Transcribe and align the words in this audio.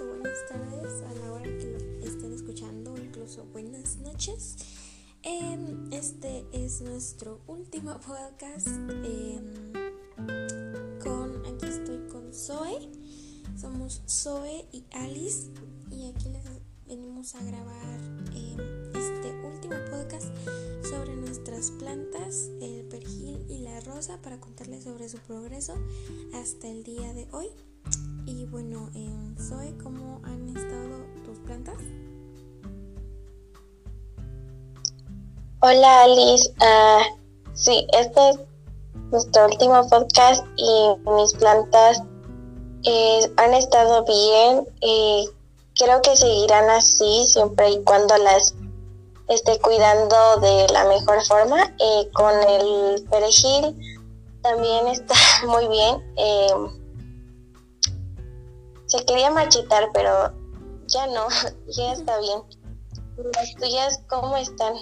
o 0.00 0.06
buenas 0.08 0.46
tardes 0.46 1.02
a 1.04 1.14
la 1.14 1.32
hora 1.32 1.44
que 1.44 1.98
lo 2.00 2.06
estén 2.06 2.32
escuchando, 2.32 2.94
incluso 2.98 3.46
buenas 3.46 3.96
noches. 3.98 4.56
Eh, 5.22 5.58
este 5.90 6.44
es 6.52 6.82
nuestro 6.82 7.40
último 7.46 7.98
podcast. 8.00 8.68
Eh, 9.04 9.40
con, 11.02 11.46
aquí 11.46 11.66
estoy 11.66 12.06
con 12.08 12.34
Zoe. 12.34 12.90
Somos 13.58 14.02
Zoe 14.06 14.66
y 14.70 14.84
Alice 14.92 15.50
y 15.90 16.10
aquí 16.10 16.28
les 16.28 16.44
venimos 16.86 17.34
a 17.34 17.42
grabar 17.44 18.00
eh, 18.34 18.90
este 18.94 19.30
último 19.46 19.76
podcast 19.90 20.26
sobre 20.82 21.16
nuestras 21.16 21.70
plantas, 21.70 22.50
el 22.60 22.84
perjil 22.90 23.46
y 23.48 23.60
la 23.60 23.80
rosa 23.80 24.20
para 24.20 24.38
contarles 24.40 24.84
sobre 24.84 25.08
su 25.08 25.18
progreso 25.18 25.74
hasta 26.34 26.68
el 26.68 26.82
día 26.82 27.14
de 27.14 27.28
hoy. 27.32 27.48
Y 28.28 28.44
bueno, 28.46 28.90
Zoe, 29.38 29.72
¿cómo 29.80 30.20
han 30.24 30.48
estado 30.48 31.06
tus 31.24 31.38
plantas? 31.46 31.76
Hola 35.60 36.02
Alice, 36.02 36.52
uh, 36.60 37.54
sí, 37.54 37.86
este 37.92 38.30
es 38.30 38.38
nuestro 39.12 39.46
último 39.46 39.88
podcast 39.88 40.44
y 40.56 40.96
mis 41.08 41.34
plantas 41.34 42.02
eh, 42.82 43.32
han 43.36 43.54
estado 43.54 44.04
bien. 44.04 44.66
y 44.80 45.30
creo 45.76 46.02
que 46.02 46.16
seguirán 46.16 46.68
así 46.70 47.26
siempre 47.28 47.70
y 47.70 47.84
cuando 47.84 48.16
las 48.18 48.56
esté 49.28 49.60
cuidando 49.60 50.16
de 50.40 50.66
la 50.72 50.84
mejor 50.86 51.22
forma. 51.22 51.62
Eh, 51.78 52.10
con 52.12 52.34
el 52.42 53.04
perejil 53.08 54.02
también 54.42 54.88
está 54.88 55.14
muy 55.46 55.68
bien. 55.68 56.85
Eh, 58.86 58.88
se 58.88 59.04
quería 59.04 59.30
marchitar, 59.30 59.90
pero 59.92 60.32
ya 60.86 61.06
no, 61.06 61.26
ya 61.76 61.92
está 61.92 62.18
bien. 62.20 62.40
¿Las 63.34 63.54
tuyas 63.54 64.02
cómo 64.08 64.36
están? 64.36 64.74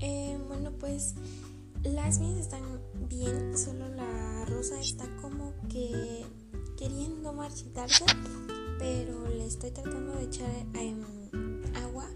Eh, 0.00 0.38
bueno, 0.48 0.70
pues 0.80 1.14
las 1.82 2.18
mías 2.18 2.38
están 2.38 2.62
bien, 3.08 3.56
solo 3.56 3.88
la 3.88 4.44
rosa 4.46 4.80
está 4.80 5.04
como 5.20 5.52
que 5.68 6.24
queriendo 6.76 7.32
marchitarse, 7.32 8.04
pero 8.78 9.28
le 9.28 9.46
estoy 9.46 9.70
tratando 9.70 10.14
de 10.14 10.24
echar 10.24 10.50
agua 11.82 12.06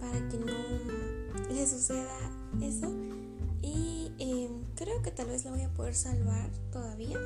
para 0.00 0.28
que 0.28 0.38
no 0.38 0.52
le 1.50 1.66
suceda 1.66 2.18
eso. 2.62 2.90
Y 3.60 4.12
em, 4.18 4.64
creo 4.74 5.02
que 5.02 5.10
tal 5.10 5.26
vez 5.26 5.44
la 5.44 5.52
voy 5.52 5.62
a 5.62 5.72
poder 5.74 5.94
salvar 5.94 6.50
todavía. 6.72 7.18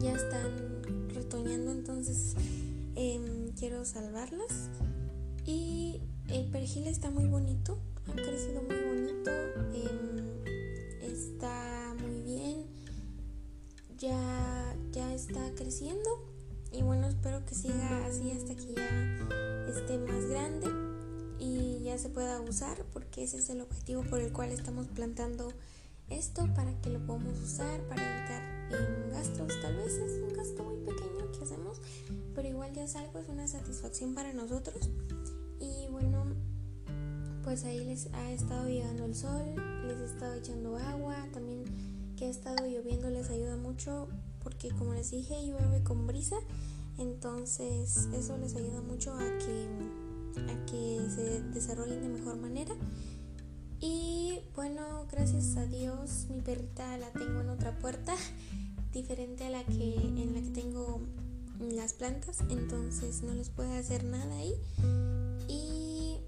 Ya 0.00 0.14
están 0.14 1.08
retoñando, 1.12 1.72
entonces 1.72 2.34
em, 2.94 3.50
quiero 3.58 3.84
salvarlas. 3.84 4.70
Y 5.44 6.00
el 6.28 6.46
perejil 6.50 6.86
está 6.86 7.10
muy 7.10 7.26
bonito, 7.26 7.78
ha 8.06 8.12
crecido 8.12 8.62
muy 8.62 8.76
bonito, 8.76 9.30
em, 9.74 11.02
está 11.02 11.96
muy 12.00 12.20
bien, 12.20 12.66
ya, 13.96 14.76
ya 14.92 15.14
está 15.14 15.52
creciendo. 15.54 16.08
Y 16.70 16.82
bueno, 16.82 17.08
espero 17.08 17.44
que 17.44 17.54
siga 17.54 18.06
así 18.06 18.30
hasta 18.30 18.54
que 18.54 18.74
ya 18.74 19.66
esté 19.68 19.98
más 19.98 20.26
grande 20.26 20.68
y 21.40 21.82
ya 21.82 21.98
se 21.98 22.08
pueda 22.08 22.40
usar, 22.40 22.84
porque 22.92 23.24
ese 23.24 23.38
es 23.38 23.50
el 23.50 23.62
objetivo 23.62 24.02
por 24.04 24.20
el 24.20 24.32
cual 24.32 24.50
estamos 24.50 24.86
plantando 24.88 25.52
esto 26.10 26.48
para 26.54 26.72
que 26.80 26.90
lo 26.90 27.04
podamos 27.04 27.27
pero 32.92 32.96
igual 32.96 32.96
ya 32.96 32.96
es 32.96 32.96
algo, 32.96 33.18
es 33.18 33.28
una 33.28 33.48
satisfacción 33.48 34.14
para 34.14 34.32
nosotros. 34.32 34.90
Y 35.60 35.88
bueno, 35.90 36.24
pues 37.44 37.64
ahí 37.64 37.84
les 37.84 38.06
ha 38.12 38.32
estado 38.32 38.68
llegando 38.68 39.04
el 39.04 39.14
sol, 39.14 39.54
les 39.86 39.98
he 39.98 40.04
estado 40.04 40.34
echando 40.34 40.76
agua, 40.76 41.16
también 41.32 41.64
que 42.16 42.26
ha 42.26 42.30
estado 42.30 42.66
lloviendo 42.66 43.10
les 43.10 43.30
ayuda 43.30 43.56
mucho 43.56 44.08
porque 44.42 44.70
como 44.70 44.92
les 44.94 45.10
dije 45.10 45.46
llueve 45.46 45.82
con 45.84 46.06
brisa, 46.06 46.36
entonces 46.98 48.08
eso 48.12 48.36
les 48.38 48.56
ayuda 48.56 48.80
mucho 48.80 49.12
a 49.12 49.18
que, 49.18 49.68
a 50.40 50.66
que 50.66 51.00
se 51.14 51.42
desarrollen 51.52 52.02
de 52.02 52.08
mejor 52.08 52.36
manera. 52.36 52.74
Y 53.80 54.40
bueno, 54.56 55.06
gracias 55.10 55.56
a 55.56 55.66
Dios 55.66 56.26
mi 56.30 56.40
perrita 56.40 56.96
la 56.98 57.12
tengo 57.12 57.40
en 57.40 57.50
otra 57.50 57.78
puerta, 57.78 58.14
diferente 58.92 59.44
a 59.44 59.50
la 59.50 59.64
que 59.64 59.94
en 59.94 60.34
la 60.34 60.40
que 60.40 60.50
tengo 60.50 61.00
las 61.60 61.92
plantas, 61.92 62.40
entonces 62.48 63.22
no 63.22 63.34
les 63.34 63.50
puede 63.50 63.76
hacer 63.78 64.04
nada 64.04 64.36
ahí. 64.36 64.54
Y 65.48 66.18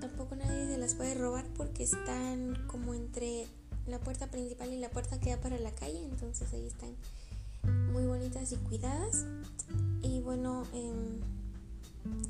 tampoco 0.00 0.36
nadie 0.36 0.66
se 0.66 0.78
las 0.78 0.94
puede 0.94 1.14
robar 1.14 1.46
porque 1.56 1.84
están 1.84 2.66
como 2.66 2.94
entre 2.94 3.46
la 3.86 3.98
puerta 3.98 4.28
principal 4.28 4.72
y 4.72 4.78
la 4.78 4.90
puerta 4.90 5.18
que 5.20 5.30
da 5.30 5.40
para 5.40 5.58
la 5.58 5.72
calle, 5.72 6.04
entonces 6.04 6.52
ahí 6.52 6.66
están 6.66 6.94
muy 7.92 8.06
bonitas 8.06 8.52
y 8.52 8.56
cuidadas. 8.56 9.26
Y 10.02 10.20
bueno, 10.20 10.64
em, 10.72 11.20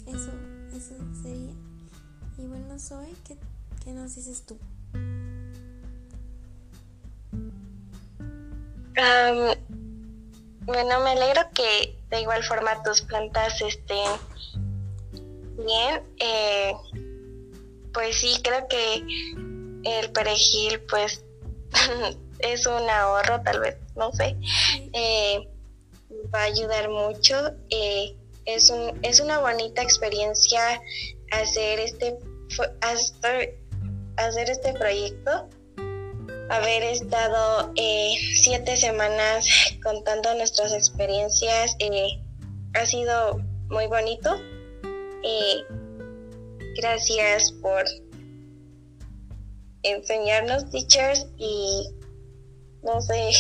eso, 0.07 0.33
eso 0.75 0.95
sería. 1.23 1.53
Y 2.39 2.47
bueno, 2.47 2.79
Zoe, 2.79 3.15
¿qué 3.25 3.37
¿Qué 3.85 3.93
nos 3.93 4.15
dices 4.15 4.45
tú? 4.47 4.57
Bueno, 10.65 11.01
me 11.01 11.11
alegro 11.11 11.43
que 11.55 11.97
de 12.11 12.21
igual 12.21 12.43
forma 12.45 12.83
tus 12.83 13.03
plantas 13.03 13.61
estén 13.61 14.11
bien. 15.65 16.03
Eh, 16.19 16.73
pues 17.93 18.17
sí, 18.17 18.41
creo 18.43 18.67
que 18.69 19.05
el 19.85 20.13
perejil 20.13 20.81
pues 20.89 21.25
es 22.39 22.67
un 22.67 22.89
ahorro, 22.89 23.43
tal 23.43 23.61
vez, 23.61 23.77
no 23.97 24.13
sé. 24.13 24.37
Eh, 24.93 25.49
va 26.35 26.41
a 26.41 26.45
ayudar 26.45 26.89
mucho. 26.89 27.35
Eh, 27.71 28.17
es, 28.45 28.71
un, 28.71 28.99
es 29.03 29.21
una 29.21 29.39
bonita 29.39 29.83
experiencia 29.83 30.81
hacer 31.31 31.81
este, 31.81 32.19
hacer 32.81 33.63
hacer 34.17 34.51
este 34.51 34.73
proyecto, 34.75 35.49
haber 36.53 36.83
estado 36.83 37.73
eh, 37.77 38.15
siete 38.43 38.77
semanas 38.77 39.47
contando 39.83 40.35
nuestras 40.35 40.75
experiencias, 40.75 41.75
eh, 41.79 42.21
ha 42.75 42.85
sido 42.85 43.39
muy 43.71 43.87
bonito. 43.87 44.39
Eh, 45.25 45.65
gracias 46.77 47.53
por 47.53 47.85
enseñarnos, 49.83 50.71
teachers, 50.71 51.27
y 51.39 51.89
no 52.83 53.01
sé, 53.01 53.31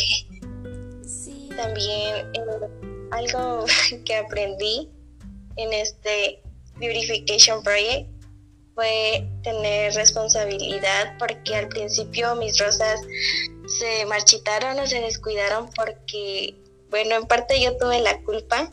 también 1.55 2.33
algo 3.11 3.67
que 4.06 4.17
aprendí 4.17 4.89
en 5.56 5.73
este 5.75 6.43
Beautification 6.79 7.62
Project 7.62 8.12
fue 8.82 9.28
tener 9.44 9.94
responsabilidad 9.94 11.16
porque 11.16 11.54
al 11.54 11.69
principio 11.69 12.34
mis 12.34 12.59
rosas 12.59 13.00
se 13.78 14.04
marchitaron 14.06 14.81
o 14.81 14.87
se 14.88 15.00
descuidaron 15.00 15.70
porque, 15.76 16.56
bueno, 16.91 17.15
en 17.15 17.26
parte 17.26 17.60
yo 17.60 17.76
tuve 17.76 18.00
la 18.00 18.20
culpa 18.22 18.69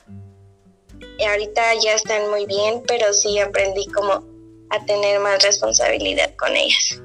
y 1.20 1.24
ahorita 1.24 1.76
ya 1.76 1.94
están 1.94 2.28
muy 2.32 2.48
bien, 2.48 2.82
pero 2.88 3.14
sí 3.14 3.38
aprendí 3.38 3.86
como 3.92 4.26
a 4.72 4.86
tener 4.88 5.20
más 5.20 5.44
responsabilidad 5.44 6.34
con 6.38 6.56
ellas. 6.56 7.04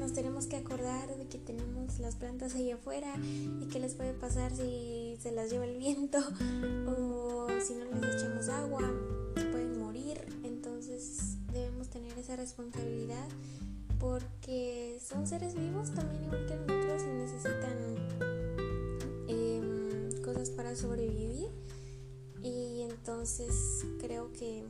Nos 0.00 0.14
tenemos 0.14 0.46
que 0.46 0.56
acordar 0.56 1.14
de 1.14 1.26
que 1.26 1.36
tenemos 1.36 1.98
las 1.98 2.16
plantas 2.16 2.54
ahí 2.54 2.70
afuera 2.70 3.14
y 3.18 3.66
qué 3.70 3.78
les 3.78 3.94
puede 3.94 4.14
pasar 4.14 4.50
si 4.56 5.18
se 5.20 5.30
las 5.30 5.50
lleva 5.50 5.66
el 5.66 5.76
viento 5.76 6.18
o 6.88 7.46
si 7.60 7.74
no 7.74 7.84
les 7.84 8.16
echamos 8.16 8.48
agua, 8.48 8.80
pueden 9.34 9.78
morir. 9.78 10.18
Entonces 10.42 11.36
debemos 11.52 11.88
tener 11.88 12.18
esa 12.18 12.34
responsabilidad 12.36 13.28
porque 13.98 14.98
son 15.06 15.26
seres 15.26 15.54
vivos 15.54 15.90
también 15.90 16.24
igual 16.24 16.46
que 16.46 16.56
nosotros 16.56 17.02
y 17.02 17.12
necesitan 17.18 17.76
em, 19.28 20.22
cosas 20.22 20.48
para 20.48 20.74
sobrevivir. 20.74 21.48
Y 22.42 22.80
entonces 22.80 23.84
creo 24.00 24.32
que 24.32 24.64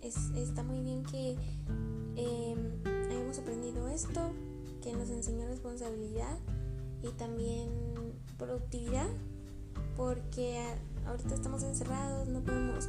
está 0.00 0.62
muy 0.62 0.80
bien 0.80 1.02
que 1.04 1.36
eh, 2.16 2.56
hayamos 3.10 3.38
aprendido 3.38 3.88
esto, 3.88 4.32
que 4.86 4.92
nos 4.92 5.10
enseñó 5.10 5.48
responsabilidad 5.48 6.38
y 7.02 7.08
también 7.18 7.68
productividad 8.38 9.08
porque 9.96 10.62
ahorita 11.06 11.34
estamos 11.34 11.64
encerrados, 11.64 12.28
no 12.28 12.40
podemos 12.44 12.88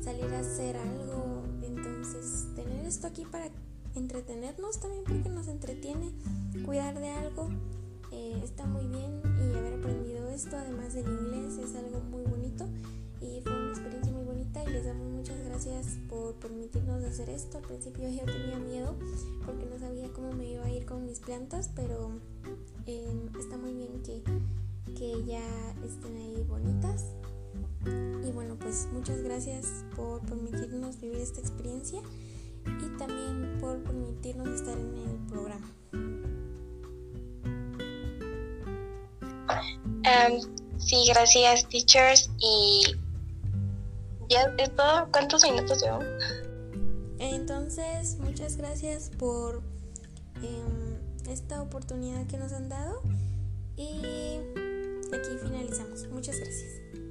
salir 0.00 0.24
a 0.32 0.38
hacer 0.38 0.74
algo, 0.78 1.42
entonces 1.60 2.46
tener 2.56 2.86
esto 2.86 3.08
aquí 3.08 3.26
para 3.26 3.50
entretenernos 3.94 4.80
también 4.80 5.04
porque 5.04 5.28
nos 5.28 5.48
entretiene, 5.48 6.12
cuidar 6.64 6.98
de 6.98 7.10
algo 7.10 7.50
eh, 8.10 8.40
está 8.42 8.64
muy 8.64 8.86
bien 8.86 9.20
y 9.24 9.54
haber 9.54 9.74
aprendido 9.74 10.30
esto 10.30 10.56
además 10.56 10.94
del 10.94 11.06
inglés 11.06 11.58
es 11.58 11.76
algo 11.76 12.00
muy 12.00 12.22
bonito 12.22 12.66
hacer 17.14 17.30
esto. 17.30 17.58
Al 17.58 17.64
principio 17.64 18.08
yo 18.08 18.24
tenía 18.24 18.58
miedo 18.58 18.96
porque 19.46 19.66
no 19.66 19.78
sabía 19.78 20.08
cómo 20.12 20.32
me 20.32 20.50
iba 20.50 20.64
a 20.64 20.70
ir 20.70 20.84
con 20.84 21.06
mis 21.06 21.20
plantas, 21.20 21.70
pero 21.76 22.10
em, 22.86 23.28
está 23.38 23.56
muy 23.56 23.72
bien 23.72 24.02
que, 24.02 24.22
que 24.94 25.24
ya 25.24 25.42
estén 25.84 26.16
ahí 26.16 26.44
bonitas. 26.48 27.04
Y 28.26 28.32
bueno, 28.32 28.56
pues 28.58 28.88
muchas 28.92 29.22
gracias 29.22 29.84
por 29.94 30.20
permitirnos 30.22 31.00
vivir 31.00 31.18
esta 31.18 31.40
experiencia 31.40 32.00
y 32.66 32.98
también 32.98 33.58
por 33.60 33.82
permitirnos 33.82 34.48
estar 34.48 34.76
en 34.76 34.94
el 34.96 35.16
programa. 35.28 35.70
Um, 40.04 40.78
sí, 40.78 41.04
gracias, 41.08 41.68
teachers. 41.68 42.30
Y 42.40 42.96
ya 44.28 44.52
es 44.58 44.74
todo. 44.74 45.08
¿Cuántos 45.12 45.42
minutos 45.44 45.82
llevamos? 45.82 46.06
Entonces, 47.18 48.18
muchas 48.18 48.56
gracias 48.56 49.10
por 49.18 49.62
em, 50.42 51.30
esta 51.30 51.62
oportunidad 51.62 52.26
que 52.26 52.36
nos 52.36 52.52
han 52.52 52.68
dado 52.68 53.02
y 53.76 54.40
aquí 55.12 55.30
finalizamos. 55.42 56.08
Muchas 56.08 56.38
gracias. 56.38 57.03